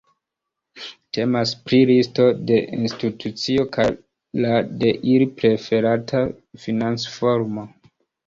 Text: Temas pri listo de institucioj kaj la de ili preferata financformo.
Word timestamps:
Temas 1.15 1.51
pri 1.65 1.81
listo 1.89 2.25
de 2.51 2.57
institucioj 2.77 3.67
kaj 3.77 3.85
la 4.47 4.55
de 4.85 4.95
ili 5.13 5.29
preferata 5.41 6.23
financformo. 6.65 7.67